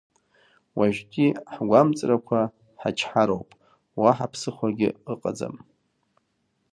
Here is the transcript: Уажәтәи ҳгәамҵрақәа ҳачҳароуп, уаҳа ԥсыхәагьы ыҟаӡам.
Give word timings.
Уажәтәи 0.77 1.27
ҳгәамҵрақәа 1.53 2.39
ҳачҳароуп, 2.81 3.49
уаҳа 4.01 4.31
ԥсыхәагьы 4.31 4.89
ыҟаӡам. 5.11 5.55